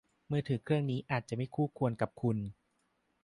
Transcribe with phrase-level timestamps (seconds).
[0.29, 2.37] มือถือเครื่องนี้อาจจะไม่คู่ควรกับคุณ